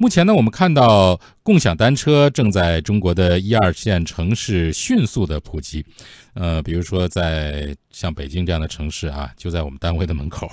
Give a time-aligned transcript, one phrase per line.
[0.00, 5.84] 目前呢，我们看到共享单车正在中国的一二线城市迅速的普及。
[6.32, 10.50] 呃，比如说在像北京这样的城市啊，就在我们单位的门口，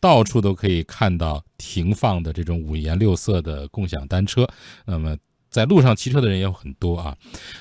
[0.00, 4.44] 到处都可以看到停放的这种五颜六色的共享单车。
[4.84, 5.16] 那么
[5.48, 7.16] 在路上骑车的人也有很多啊。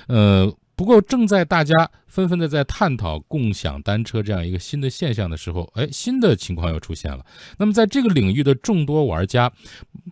[0.08, 1.74] 呃，不过正在大家
[2.08, 7.26] 纷纷的在探讨共享单车这样一个新的现象的时候，哎，新的情况又出现了。
[7.58, 9.52] 那么在这个领域的众多玩家，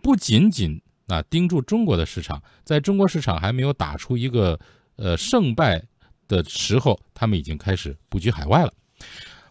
[0.02, 4.58] 不仅仅啊盯住中国的市场，在中国市场还没有打出一个
[4.96, 5.82] 呃胜败。
[6.26, 8.72] 的时候，他们已经开始布局海外了。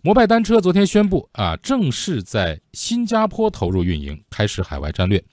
[0.06, 5.24] 摩拜单车昨天宣布啊，正式在新加坡投入运营，开始海外战略。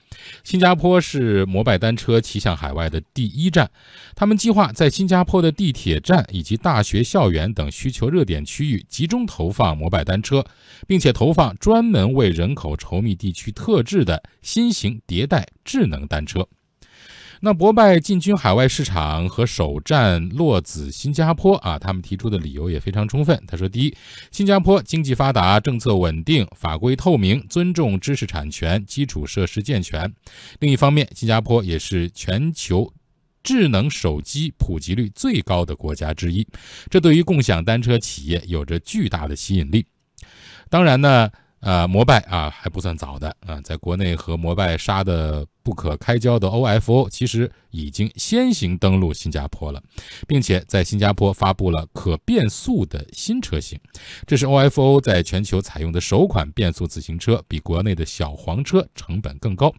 [0.45, 3.69] 新加坡是摩拜单车骑向海外的第一站，
[4.15, 10.41] 他们计划在新加坡的地铁站以及大学校园等需求热点区域集中投放摩拜单车，
[10.87, 16.47] 并且投放专门为人口稠密地区特制的新型迭代智能单车。
[17.43, 23.43] 那博拜进军海外市场和首站落子新加坡啊，他们提出的理由也非常充分。
[23.47, 23.97] 他说：第一，
[24.29, 30.07] 新加坡经济发达，政策稳定，法规透明，尊重知识产权，基础设施健全；
[30.59, 32.93] 另一方面，新加坡也是全球
[33.41, 36.47] 智能手机普及率最高的国家之一，
[36.91, 39.83] 这对于共享单车企业有着巨大的吸引力。
[40.69, 41.27] 当然呢。
[41.63, 49.81] 呃，摩拜啊还不算早的啊，在国内和摩拜杀的不可开交的 OFO，其实已经先行登陆新加坡了，
[50.27, 53.79] 并且在新加坡发布了可变速的新车型。
[54.25, 59.73] 这是 OFO 在全球采用的首款变速自行车，比国内的小黄车成本更高。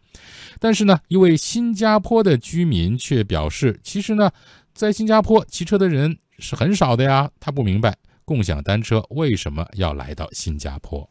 [0.58, 4.30] 但是呢，一位新加坡的居民却表示，其实呢，
[4.75, 7.30] 在新加坡骑车的人是很少的呀。
[7.41, 11.08] 他不明白共享单车为什么要来到新加坡。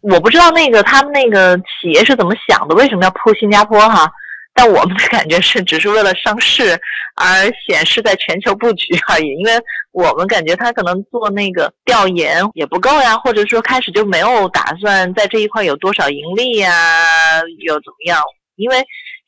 [0.00, 4.10] 我不知道那个他们那个企业是怎么想的，为什么要铺新加坡哈？
[4.52, 6.78] 但我们的感觉是，只是为了上市
[7.14, 9.28] 而显示在全球布局而已。
[9.38, 9.52] 因为
[9.92, 16.72] 我们感觉他可能做那个调研也不够呀，或者说开始就没有打算在这一块有多少盈利呀，
[17.64, 18.20] 又怎么样？
[18.56, 18.76] 因为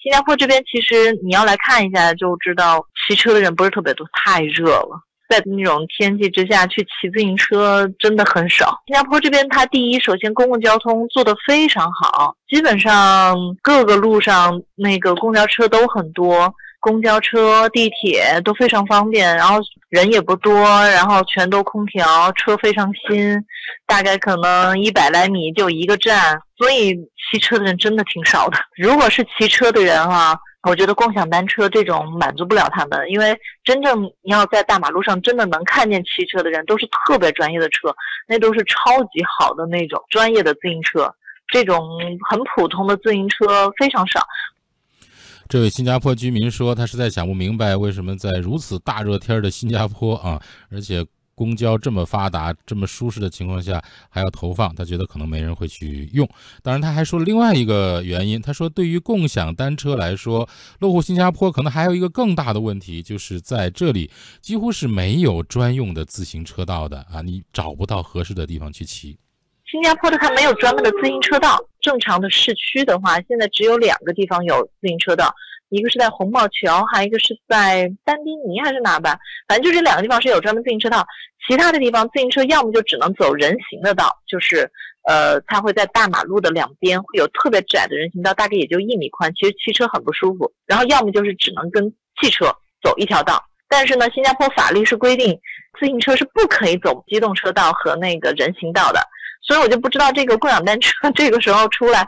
[0.03, 5.01] 新加坡这边其实你要来看一下就知道，骑车的人不是特别多，太热了。
[5.29, 8.79] 在那种天气之下去骑自行车真的很少。
[8.87, 20.55] 新加坡这边，它第一，首先公共交通做得非常好，基本上各个路上那个公交车都很多，公交车、地铁都非常方便，然后人也不多，
[20.89, 23.43] 然后全都空调，车非常新，
[23.87, 26.95] 大概可能一百来米就一个站，所以
[27.31, 28.59] 骑车的人真的挺少的。
[28.77, 30.39] 如果是骑车的人哈。
[30.63, 37.95] 我觉得共享单车这种满足不了他们，因为真正你要在大马路上真的能看见骑车的人，都是特别专业的车，
[38.29, 41.13] 那都是超级好的那种专业的自行车，
[41.49, 41.99] 这种
[42.31, 44.21] 很普通的自行车非常少。
[45.49, 50.41] 这位新加坡居民说，他实在想不明白，为什么在如此大热天的新加坡啊，
[50.71, 51.05] 而且。
[51.43, 56.29] 公交这么发达、这么舒适的情况下，还要投放，他觉得可能没人会去用。
[56.63, 60.49] 当然，他还说另外一个原因，他说对于共享单车来说，
[60.79, 64.09] 落户新加坡可能还有一个更大的问题，就是在这里
[64.41, 69.19] 几乎是没有专用的自行车道的啊，你找不到合适的地方去骑。
[69.69, 75.35] 新加坡的它没有专门的自行车道，正常的市区的话，现在只有两个地方有自行车道。
[75.73, 79.19] 一个是在红帽桥，还有一个是在丹丁尼还是哪吧，
[79.49, 81.05] 反正就这两个地方是有专门自行车道。
[81.49, 84.71] 其他的地方自行车要么就只能走人行的道，就是
[85.09, 90.53] 呃，它会在大马路的两边会有特别窄的人行道，大概也就一米宽，其实骑车很不舒服。
[90.67, 91.91] 然后要么就是只能跟
[92.21, 93.43] 汽车走一条道。
[93.67, 95.37] 但是呢，新加坡法律是规定
[95.81, 99.01] 自行车是不可以走机动车道和那个人行道的，
[99.41, 102.07] 所以我就不知道这个共享单车 这个时候出来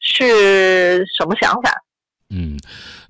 [0.00, 1.70] 是什么想法。
[2.36, 2.58] 嗯，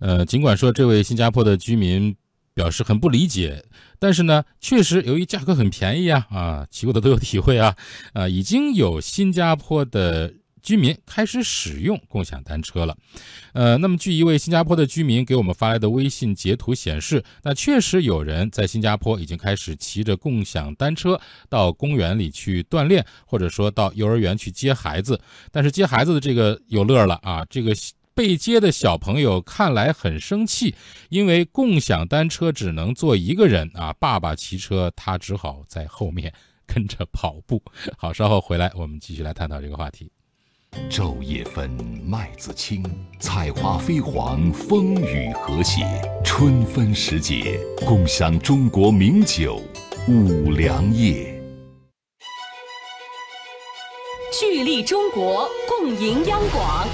[0.01, 2.15] 呃，尽管说这位新加坡的居民
[2.53, 3.65] 表示很不理解，
[3.99, 7.75] 但是呢，确实由于价格很便宜啊，啊，骑过的都有体会啊，
[8.13, 10.31] 啊，已经有新加坡的
[10.63, 12.95] 居民开始使用共享单车了。
[13.55, 21.19] 呃，那么据一位新加坡的居民给我们发来的微信截图显示，那确实有人在新加坡已经开始骑着共享单车
[21.49, 25.19] 到公园里去锻炼，或者说到幼儿园去接孩子。
[25.51, 27.73] 但是接孩子的这个有乐了啊，这个。
[28.15, 30.75] 被接的小朋友看来很生气，
[31.09, 36.33] 因为共享单车只能坐一个人啊，爸爸骑车，他只好在后面
[36.67, 37.61] 跟着跑步。
[37.99, 40.11] 好，稍后回来我们继续来探讨这个话题。
[40.91, 41.71] 昼夜分，
[42.05, 42.85] 麦子青，
[43.21, 45.85] 菜花飞黄，风雨和谐。
[46.25, 49.63] 春分时节，共享中国名酒
[50.09, 51.33] 五粮液。
[54.33, 56.89] 聚力中国，共赢央广。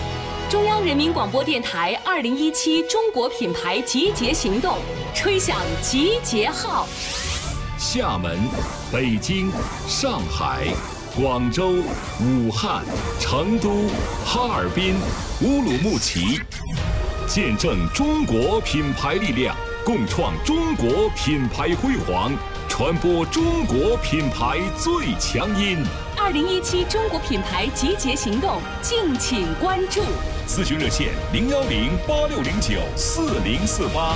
[0.51, 4.79] 中央人民广播电台二零一七中国品牌集结行动，
[5.15, 6.89] 吹响集结号。
[7.79, 8.37] 厦门、
[8.93, 9.49] 北京、
[9.87, 10.67] 上海、
[11.15, 11.75] 广州、
[12.21, 12.83] 武汉、
[13.21, 13.87] 成都、
[14.27, 14.97] 哈尔滨、
[15.41, 16.41] 乌鲁木齐，
[17.29, 19.55] 见证中国品牌力量，
[19.85, 22.33] 共创中国品牌辉煌，
[22.71, 25.85] 传播中国品牌最强音。
[26.17, 30.01] 二零一七中国品牌集结行动，敬请关注。
[30.47, 34.15] 咨询热线：零幺零八六零九四零四八。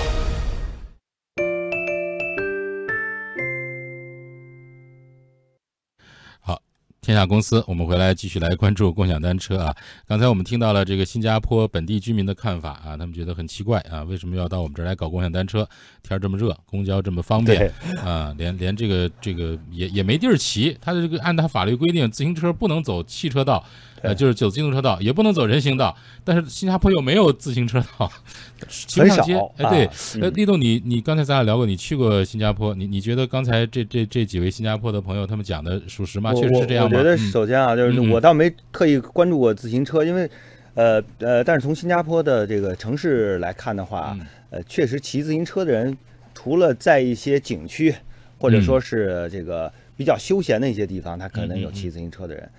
[7.05, 9.77] 天下公司，我们回来继续来关注共享单车啊。
[10.09, 15.69] 刚才我们听到了这个新加坡本地居民的看法啊，他们觉得很奇怪啊，为什么要到我们这儿来搞共享单车？
[16.03, 17.71] 天这么热，公交这么方便
[18.03, 20.75] 啊，连连这个这个也也没地儿骑。
[20.81, 23.63] 他的这个按他法律规定，自行车不能走汽车道。
[24.05, 28.11] 呃，就是走机动车道，也不能走人行道，但是新加坡又没有自行车道，
[28.97, 29.25] 很少。
[29.57, 36.35] 哎，对，呃，立栋，你你刚才咱俩聊过，你去过新加坡，你你觉得刚才这这这几位新加坡的朋友他们讲的属实吗？
[36.35, 36.99] 确实是这样吗？
[36.99, 40.31] 我觉得首先啊，就是我倒没特意关注过自行车，因为
[40.75, 44.17] 呃呃，但是从新加坡的这个城市来看的话，
[44.51, 45.97] 呃，确实骑自行车的人，
[46.35, 47.95] 除了在一些景区
[48.39, 52.51] 或者说是这个比较休闲的一些地方，他可能有骑自行车的人。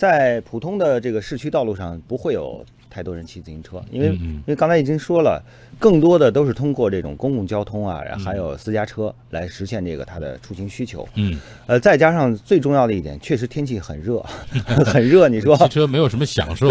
[0.00, 5.44] 在普通的这个市区道路上，不会有太多人骑自行车，因为因为刚才已经说了，
[5.78, 11.06] 更多的都是通过这种公共交通啊，还有私家车来实现这个它的出行需求。
[11.16, 14.24] 嗯，呃，再加上最重要的一点，确实天气很热，
[14.86, 15.28] 很热。
[15.28, 16.70] 你说骑车没有什么享受，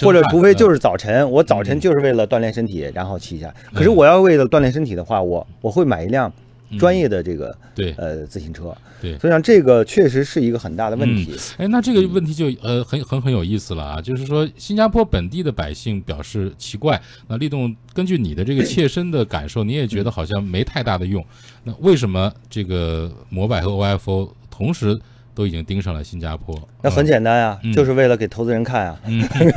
[0.00, 3.52] 或者除非就是早晨，我早晨就是为了锻炼身体，然后骑一下。
[3.74, 6.32] 可是我要为了锻炼身体的话，我我会买一辆。
[6.76, 7.94] 专业的这个对。
[7.96, 11.34] 呃自行车，对，所以讲这个确实是一个很大的问题。
[11.56, 21.24] 哎，那这个问题就呃很很很有意思了啊，就是说新加坡本地的百姓表示奇怪，那立栋根据你的这个切身的感受，你也觉得好像没太大的用，
[21.64, 24.98] 那为什么这个摩拜和 OFO 同时？
[25.38, 26.52] 都已经盯上了新加坡，
[26.82, 29.00] 那很简单呀，就是为了给投资人看啊。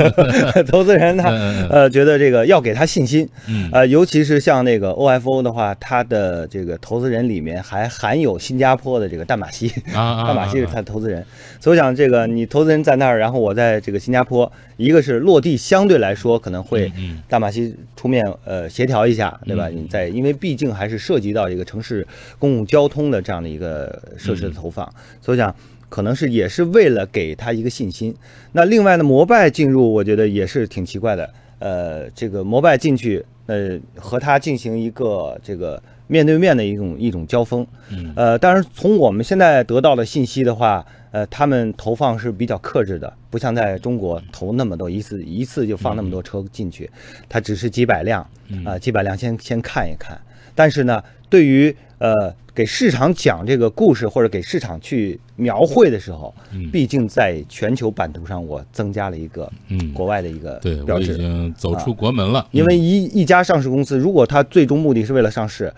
[0.70, 1.30] 投资人他
[1.72, 3.28] 呃 觉得这个要给他信心，
[3.72, 11.26] 呃，尤其是像那个 OFO 的话，他的这个投资人里面还含有新加坡的这个淡马锡， 淡马锡是他的投资人。
[11.60, 16.92] 所以我想这个你投资人在那儿，然后我在这个新加坡，一个是落地相对来说可能会
[17.28, 19.68] 淡马锡出面呃协调一下，对吧？
[19.70, 22.06] 你在因为毕竟还是涉及到一个城市
[22.38, 24.88] 公共交通的这样的一个设施的投放，
[25.20, 25.56] 所以讲。
[25.92, 28.16] 可能是也是为了给他一个信心。
[28.54, 31.30] 那另外呢，摩拜进入，我觉得也是挺奇怪的。
[31.60, 37.68] 呃，这个摩拜进去，呃，和他进行一个这个面对面的一种一种交锋。
[37.90, 38.14] 嗯。
[38.16, 46.90] 呃，当然从我们现在得到的信息的话，呃，他们投放是比较克制的，不像在中国投那么多，一次一次就放那么多车进去，
[47.28, 48.26] 他只是几百辆，
[48.66, 50.18] 啊，几百辆先先看一看。
[50.56, 52.36] 但是呢，对于呃。
[52.54, 56.36] 给市场讲这个故事，或者给市场去描绘的时候，
[56.70, 62.46] 毕竟在全球版图上，我增加了一个嗯国外的一个对，标志，已经走出国门了。
[62.52, 65.74] 因为一一家上市公司，如果它最终目的是为了上市，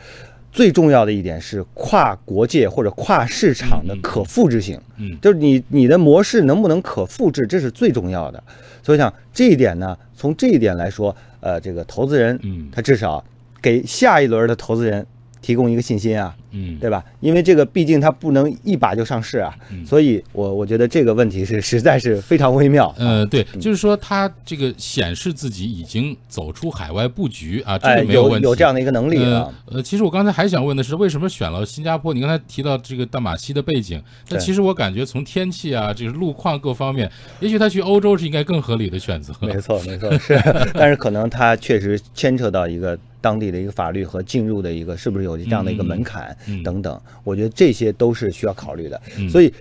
[0.52, 4.82] 最重要的一点是跨国界或者跨市场的可复制性。
[4.98, 8.44] 嗯，就是你你的模式能不能可复制，这是最重要的。
[8.82, 13.24] 所以想这一点呢，从这一点来说，呃，这个投资人，嗯，他至少
[13.62, 15.06] 给下一轮的投资人。
[15.44, 17.04] 提供一个信心啊，嗯，对吧？
[17.20, 19.54] 因为这个毕竟它不能一把就上市啊，
[19.86, 22.92] 所以我我觉得这个问题是实在是非常微妙。
[22.98, 29.48] 呃，对，就是说它这个显示自己已经走出海外布局啊，这个没有问题，有这样的一个能力啊。
[29.66, 32.14] 呃，其实我刚才还想问的是，为什么选了新加坡？
[32.14, 39.34] 你刚才提到这个大马锡的背景，那其实我感觉从天气啊，就是路况各方面，也许他去欧洲是应该更合理的选择。
[39.42, 40.40] 没错，没错，是，
[40.74, 42.98] 但是可能他确实牵扯到一个。
[43.24, 49.02] 当地的一个法律和进入的一个是不是有这样的一个门槛等等，我觉得这些都是需要考虑的。
[49.30, 49.54] 所以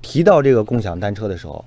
[0.00, 1.64] 提到这个共享单车的时候，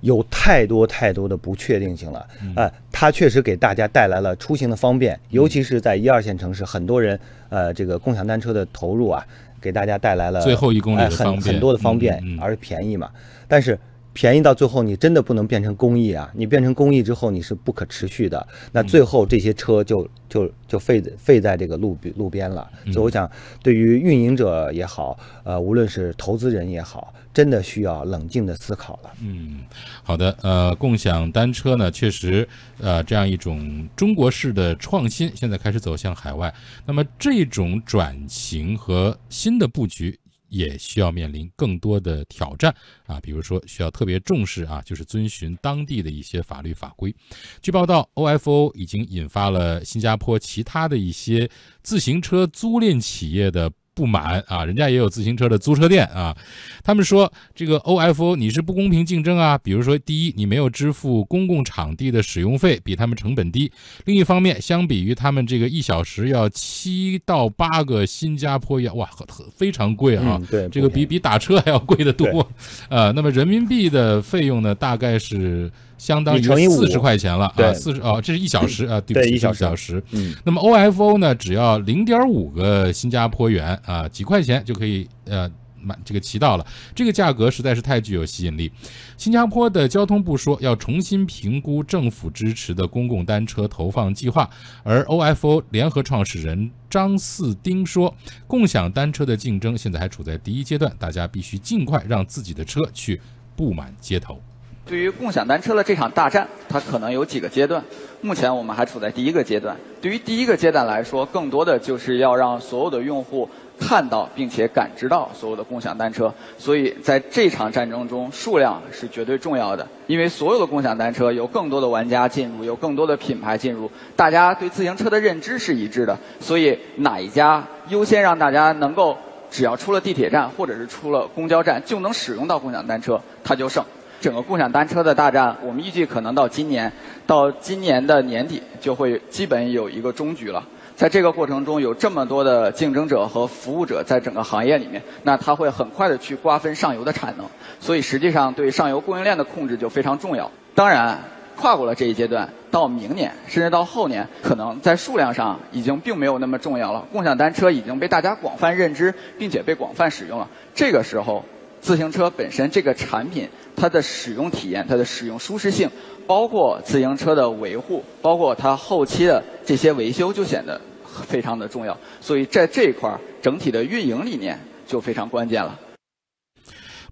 [0.00, 2.26] 有太多太多的不确定性了。
[2.56, 9.22] 呃，它确实给大家带来了出行的方便，尤其是在一二线城市，很多人呃这个共享单车的投入啊，
[9.60, 13.10] 给大家带来了最后一公里很很多的方便，而便宜嘛。
[13.46, 13.78] 但是。
[14.18, 16.28] 便宜到最后，你真的不能变成公益啊！
[16.34, 18.44] 你变成公益之后，你是不可持续的。
[18.72, 22.68] 那最后这些车就就就废废在这个路路边了。
[22.86, 23.30] 所以我想，
[23.62, 29.10] 对于运营者也好，呃，无论是投资人也好，真的需要冷静的思考了。
[29.22, 29.60] 嗯，
[30.02, 30.36] 好的。
[30.42, 32.48] 呃，共享单车呢，确实，
[32.80, 36.52] 呃，这样一种中国式的创新，现在开始走向海外。
[36.84, 40.18] 那么这种转型和新的布局。
[40.48, 42.74] 也需要面临更多的挑战
[43.06, 47.14] 啊，比如说需要特别重视啊，就是遵循当地的一些法律法规。
[47.62, 51.50] 据报道，OFO 已经引发了新加坡其他的一些
[51.82, 53.72] 自行车租赁企业的。
[53.98, 56.36] 不满啊，人家也有自行车的租车店啊。
[56.84, 59.58] 他们说这个 OFO 你是不公平竞争啊。
[59.58, 63.68] 比如说，第一，你没有支付公共场地的使用费，比他们成本低；
[64.04, 69.10] 另一方面，相比于他们这个一小时要七到八个新加坡元，哇，
[69.56, 70.40] 非常贵啊。
[70.48, 72.48] 对，这个比比打车还要贵得多。
[72.88, 75.68] 呃，那么人民币的费用呢，大概是。
[75.98, 80.02] 相当于四十块钱了啊，四十哦，这是一小时啊，对，一小时。
[80.12, 85.50] 嗯，那么 OFO 呢，只要零点五个新加坡元啊，几块钱就可以呃
[85.82, 86.66] 买这个骑到了。
[86.94, 88.70] 这个价格实在是太具有吸引力。
[89.16, 94.48] 新加坡的交通部说要重新评估政府支持的公共单车投放计划，
[94.84, 98.14] 而 OFO 联合创始人张四丁说，
[98.46, 103.20] 共享单车的竞争现在还处在第一阶段，大家必须尽快让自己的车去
[103.56, 104.40] 布满街头。
[104.88, 107.84] 对于共享单车的这场大战，它可能有几个阶段。
[108.22, 109.76] 目前我们还处在第一个阶段。
[110.00, 113.46] 对于第一个阶段来说，更多的就是要让所有的用户
[113.78, 116.32] 看到并且感知到所有的共享单车。
[116.56, 119.86] 所以在这场战争中，数量是绝对重要的。
[120.06, 126.16] 因为所有的共享单车有更多的玩家进入，有更多的品牌进入，大家对自行车的认知是一致的。
[126.40, 129.14] 所以哪一家优先让大家能够
[129.50, 133.84] 只要出了地铁站或者是出了公交站就能使用到共享单车，它就胜。
[134.20, 136.92] 整个共享单车的大战，我们预计可能到今年，
[137.26, 140.64] 到今年的年底就会基本有一个终局了。
[140.96, 147.46] 在这个过程中，有这么多的竞争者和服务者在整个行业里面，那它会很快的去瓜分上游的产能。
[147.78, 150.50] 所以实际上对上游供应链的控制就非常重要。
[150.74, 151.16] 当然，
[151.56, 157.04] 跨过了这一阶段，到明年甚至到后年，可能在数量上已经并没有那么重要了。
[157.12, 160.48] 共享单车已经被大家广泛认知，并且被广泛使用了。
[160.74, 161.44] 这个时候，
[161.80, 163.48] 自行车本身这个产品。
[163.80, 165.88] 它的使用体验、它的使用舒适性，
[166.26, 170.80] 包括自行车的维护，包括它后期的这些维修，就显得
[171.28, 171.96] 非常的重要。
[172.20, 175.78] 所以在这一块儿，整体的运营理念就非常关键了。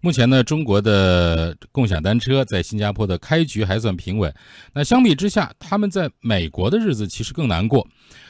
[0.00, 4.34] 目前呢，中国的共享单车在新加坡的开局还算平稳。
[4.74, 7.86] 那相比之下，他们在美国的日子其实更难过。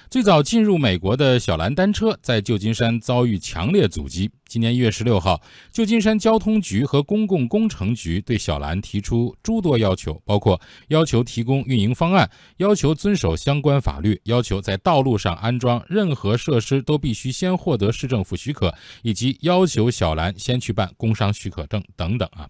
[0.08, 4.30] 最早进入美国的小蓝单车，在旧金山遭遇强烈阻击。
[4.48, 18.72] 今年一月十六号，旧金山交通局和公共工程局对小兰提出诸多要求，包括要求提供运营方案，要求遵守相关法律，要求在道路上安装任何设施都必须先获得市政府许可，
[19.02, 22.48] 以及要求小兰先去办工商许可证等等啊。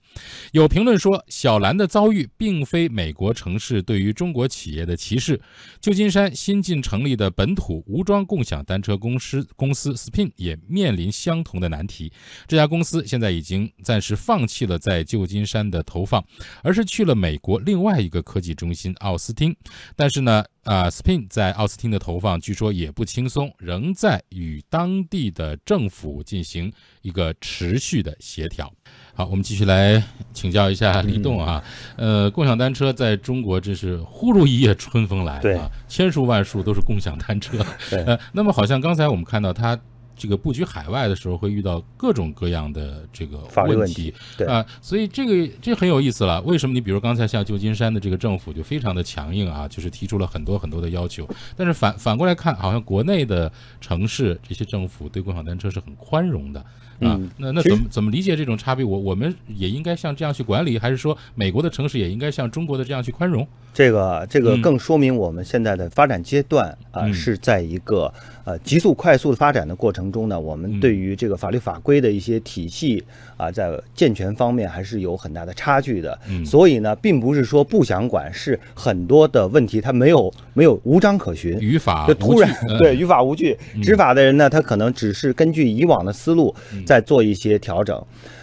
[0.53, 5.41] 有评论说，小兰的遭遇并非美国城市对于中国企业的歧视。
[5.81, 11.86] 旧金山新近成立的本土无桩共享单车公司公司 Spin 也面临相同的难。
[11.87, 12.13] 题，
[12.47, 16.25] 这家公司现在已经暂时放弃了在旧金山的投放，
[16.63, 19.55] 而是去了美国另外一个科技中心奥斯汀。
[19.95, 28.73] 但是呢，啊，Spin 在奥斯汀的投放据说也不轻松，仍在与当地的政府进行一个持续的协调。
[29.15, 30.03] 好，我们继续来
[30.35, 31.65] 请教一下李栋啊，
[31.97, 37.65] 呃，共享单车在中国真是忽如一夜春风来啊，千树万树都是共享单车。
[37.91, 39.79] 呃，那么好像刚才我们看到它。
[40.17, 44.47] 这个布局海外的时候会遇到各种各样的这个问题，对。
[44.47, 46.41] 啊，所以这个这很有意思了。
[46.43, 56.65] 为什么你比如刚才像旧金山的这个政府就非常的强硬啊，就是提出了很多很多的要求，但是反反过来看，好像国内的城市这些政府对共享单车是很宽容的
[57.01, 57.21] 啊。
[57.39, 58.85] 那那怎么怎么理解这种差别？
[58.85, 63.47] 我我们也应该像这样去管理，还是说美国的城市也应该像中国的这样去宽容？
[63.75, 68.13] 这个这个更说明我们现在的发展阶段啊是在一个。
[68.47, 73.03] 呃，急速快速的发展的过程中呢，我们对于这个法律法规的一些体系
[73.37, 76.17] 啊，在健全方面还是有很大的差距的。
[76.45, 82.49] 所以呢，并不是说不想管，是很多的问题它没有没有无章可循，语法就突然
[82.79, 86.55] 对语法无据，执法的人呢，他可能只是根据以往的思路
[86.87, 88.01] 在做一些调整。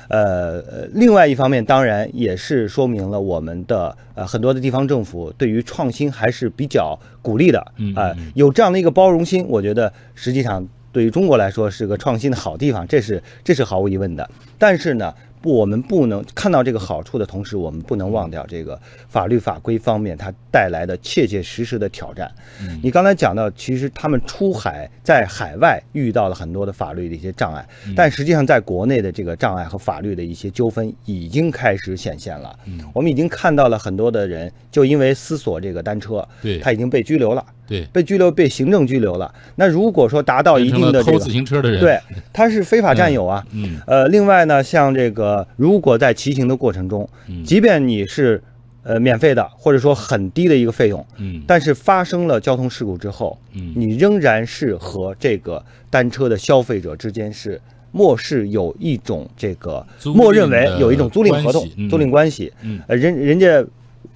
[0.10, 7.60] 呃呃，另外一方面，当然也是说明了我们的呃很多的地方政府对于创新还是比较鼓励的
[7.96, 14.30] 啊，有这样的一个包容心，我觉得实际上对于中国来说是个创新的好地方，这是这是毫无疑问的。
[14.60, 15.12] 但是呢。
[15.44, 22.32] 不，我们不能看到这个好处的同时，我们不能忘掉这个法律法规方面它带来的切切实实的挑战。
[22.82, 32.58] 你刚才讲到，其实他们出海在海外遇到了很多的法律的一些障碍，但实际上在国内的这个障碍和法律的一些纠纷已经开始显现了。
[32.94, 36.26] 我们已经看到了很多的人就因为思索这个单车，
[36.62, 37.46] 他已经被拘留了。
[37.68, 39.34] 对，被拘留被行政拘留了。
[39.56, 42.00] 那如果说达到一定的这个偷自行车的人，对，
[42.32, 43.46] 他是非法占有啊。
[43.52, 47.08] 嗯，呃，另外呢，像这个，如果在骑行的过程中，
[47.46, 48.42] 即便你是
[48.84, 57.60] 呃免费的，或者说很低的一个费用，嗯，但是发生了交通事故之后，嗯，你仍然是和这个单车的消费者之间是
[57.92, 63.64] 漠视有一种这个默认为有一种租赁合同、租赁关系，嗯，呃，人人家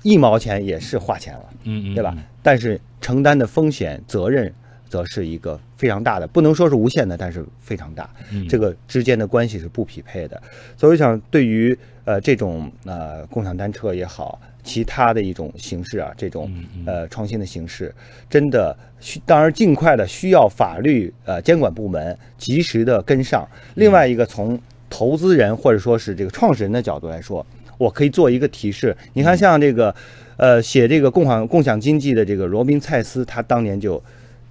[0.04, 2.16] 一毛钱也是花钱了，嗯嗯，对吧？
[2.48, 4.50] 但是承担的风险责任
[4.88, 8.10] 则是一个非常大的，不能说是无限的，但是非常大。
[8.48, 10.42] 这个之间的关系是不匹配的。
[10.78, 16.50] 所以我想，对于呃这种呃共享单车也好，其他的一种形式啊，这种
[16.86, 17.94] 呃创新的形式，
[18.30, 23.46] 真的需当然尽快的需要法律呃监管部门及时的跟上。
[23.76, 24.58] 另外一个从
[24.90, 27.46] 投资人或者说是这个创始人的角度来说，
[27.78, 28.96] 我可以做一个提示。
[29.12, 29.94] 你看，像这个。
[30.38, 34.02] 呃，写这个共享共享经济的这个罗宾·蔡斯，他当年就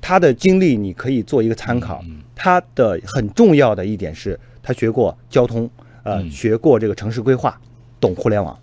[0.01, 2.05] 他的经历，你可以做一个参考。
[2.35, 5.71] 他的很重要的一点是，他学过交通，
[6.03, 7.59] 呃，学过这个城市规划，
[7.99, 8.57] 懂互联网。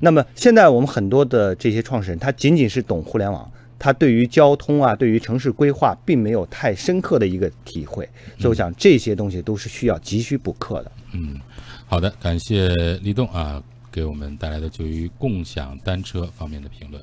[0.00, 8.08] 那么现在我们很多的这些创始人，他仅仅是懂互联网，他对于交通啊，对于城市规划，并没有太深刻的一个体会。
[8.38, 10.92] 所以我想这些东西都是需要急需补课的。
[11.12, 11.40] 嗯，
[11.86, 12.68] 好的，感谢
[13.02, 13.62] 立栋啊。
[13.90, 17.02] 给我们带来的就于共享单车方面的评论。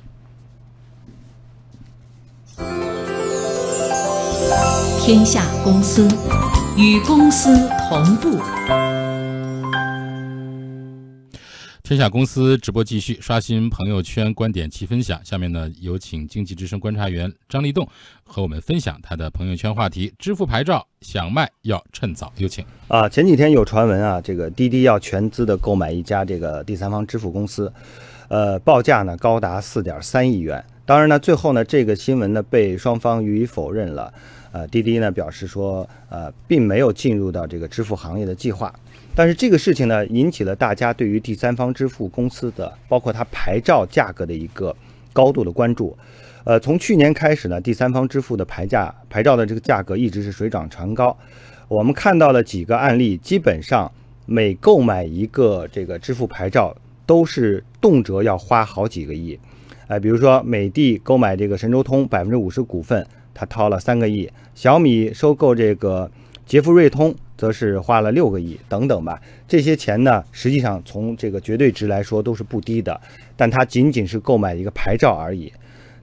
[5.00, 6.08] 天下公司
[6.76, 8.85] 与公司同步。
[11.86, 15.24] 天下公司直播继续，刷新朋友圈观点齐分享。
[15.24, 17.88] 下面呢，有请经济之声观察员张立栋
[18.24, 22.32] 和我们分享他的朋友圈话题：支付牌照想卖要趁早。
[22.38, 23.08] 有请啊！
[23.08, 27.72] 前几天有传闻啊，这个滴滴要全资的购买一家这个第三方支付公司，
[28.26, 30.64] 呃，报价呢高达四点三亿元。
[30.84, 34.12] 当然呢，最后呢，这个新闻呢被双方予以否认了。
[34.50, 38.74] 呃，滴滴呢表示说，呃，并没有进入到这个支付行业的计划。
[39.16, 44.76] 但是这个事情呢，引起了大家对于第三方支付公司的，包括它牌照价格的一个
[45.14, 45.96] 高度的关注。
[46.44, 51.16] 呃，从去年开始呢，第三方支付的牌价、牌照的这个价格一直是水涨船高。
[51.66, 53.90] 我们看到了几个案例，基本上
[54.26, 56.76] 每购买一个这个支付牌照，
[57.06, 59.40] 都是动辄要花好几个亿。
[59.86, 66.10] 哎，比如说美的购买这个神州通百分之五十股份，他掏了三个亿；小米收购这个
[66.46, 67.14] 杰富瑞通。
[67.38, 72.98] 则是花了六个亿等等吧，这些钱呢，实际上从这个绝对值来说都是不低的，
[73.36, 75.52] 但它仅仅是购买一个牌照而已。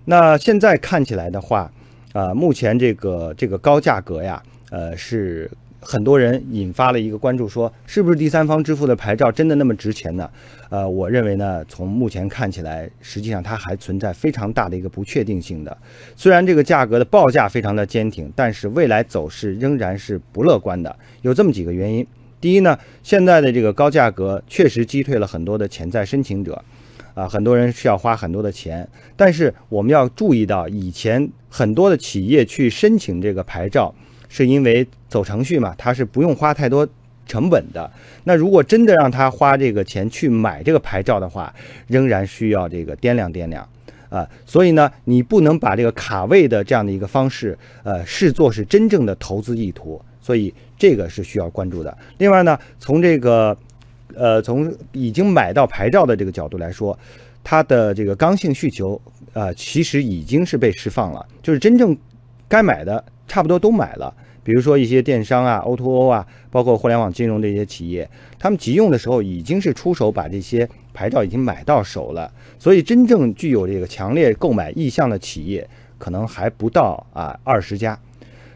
[0.06, 1.71] 那现在看起来的话，
[2.13, 5.49] 啊，目前这个这个高价格呀，呃是。
[5.84, 10.30] 很多人引发了一个关注，说是不是第三方支付的牌照真的那么值钱呢？
[10.69, 15.78] 呃，我认为呢，从目前看起来，实际上它还存在非常大的一个不确定性的。
[16.15, 20.96] 虽然这个价格的报价非常的坚挺，但是未来走势仍然是不乐观的。
[21.22, 22.08] 有这么几个原因：
[22.39, 26.63] 第一呢，现在的这个高价格确实击退了很多的潜在申请者，
[27.13, 28.88] 啊，很多人需要花很多的钱。
[29.15, 33.93] 但是我们要注意到，以前很多的企业去申请这个牌照。
[34.34, 36.88] 是因为走程序嘛，他是不用花太多
[37.28, 37.91] 成本的。
[38.24, 41.54] 那如果真的让他花这个钱去买这个牌照的话，
[41.86, 43.69] 仍然需要这个掂量掂量
[44.10, 44.28] 啊。
[44.43, 50.02] 所以呢，你不能把这个卡位的这样的一个方式，呃，视作是真正的投资意图。
[50.19, 51.96] 所以这个是需要关注的。
[52.17, 53.56] 另外呢，从这个，
[54.15, 56.98] 呃，从已经买到牌照的这个角度来说，
[57.43, 59.00] 它的这个刚性需求，
[59.34, 61.96] 呃，其实已经是被释放了，就是真正
[62.48, 64.13] 该买的差不多都买了。
[64.43, 75.65] 比如说一些电商啊、O2O 啊，包括互联网金融这些企业，他们急用的时候已经是出手把这些牌照已经买到手了，所以真正具有这个强烈购买意向的企业
[75.97, 77.97] 可能还不到啊二十家。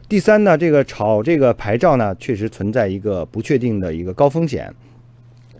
[0.10, 4.70] 第三呢，这个炒这个牌照呢，确实存在一个不确定的一个高风险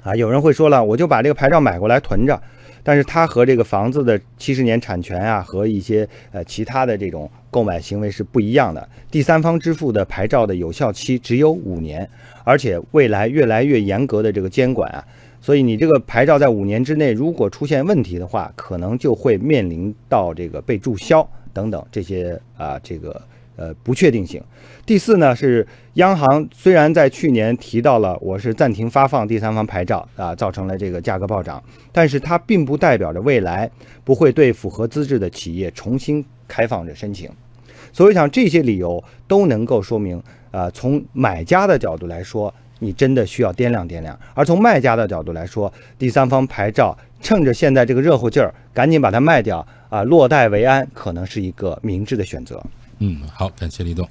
[0.04, 0.14] 啊。
[0.14, 2.38] 有人会说了，我就把这个牌照买过来囤着。
[2.84, 8.88] 但是它和这个房子的七十年产权啊，和一些呃其他的这种购买行为是不一样的。
[9.10, 12.08] 第三方支付的牌照的有效期只有五年，
[12.44, 15.04] 而且未来越来越严格的这个监管啊，
[15.42, 23.20] 所以你这个牌照在五年之内如果出现问题的话，可能就会面临到这个被注销等等这些啊这个。
[23.60, 24.40] 呃，不确定性。
[24.86, 25.66] 第四呢，是
[25.96, 33.68] 央行虽然在去年提到了我是暂停发放第三方牌照啊，造成了这个价格暴涨，但是它并不代表着未来
[34.04, 37.28] 不会对符合资质的企业重新开放着申请。
[37.98, 52.64] 所以想这些理由都能够说明，呃，从买家的角度来说，你真的需要掂量掂量；而从卖家的角度来说，第三方牌照趁着现在这个热乎劲儿，赶紧把它卖掉啊，落袋为安，可能是一个明智的选择。
[53.00, 54.08] 嗯，好，感谢李总。